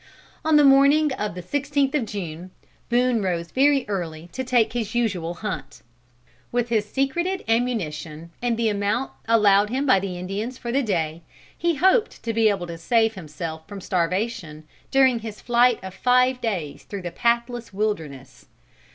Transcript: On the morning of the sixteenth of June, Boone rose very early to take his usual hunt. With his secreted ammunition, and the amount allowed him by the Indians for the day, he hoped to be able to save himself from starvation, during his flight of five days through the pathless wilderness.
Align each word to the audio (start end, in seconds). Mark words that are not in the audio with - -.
On 0.43 0.55
the 0.55 0.63
morning 0.63 1.11
of 1.13 1.35
the 1.35 1.43
sixteenth 1.43 1.93
of 1.93 2.05
June, 2.07 2.49
Boone 2.89 3.21
rose 3.21 3.51
very 3.51 3.87
early 3.87 4.29
to 4.31 4.43
take 4.43 4.73
his 4.73 4.95
usual 4.95 5.35
hunt. 5.35 5.83
With 6.51 6.69
his 6.69 6.85
secreted 6.89 7.43
ammunition, 7.47 8.31
and 8.41 8.57
the 8.57 8.67
amount 8.67 9.11
allowed 9.27 9.69
him 9.69 9.85
by 9.85 9.99
the 9.99 10.17
Indians 10.17 10.57
for 10.57 10.71
the 10.71 10.81
day, 10.81 11.21
he 11.55 11.75
hoped 11.75 12.23
to 12.23 12.33
be 12.33 12.49
able 12.49 12.65
to 12.65 12.79
save 12.79 13.13
himself 13.13 13.67
from 13.67 13.79
starvation, 13.79 14.63
during 14.89 15.19
his 15.19 15.39
flight 15.39 15.77
of 15.83 15.93
five 15.93 16.41
days 16.41 16.81
through 16.83 17.03
the 17.03 17.11
pathless 17.11 17.71
wilderness. 17.71 18.47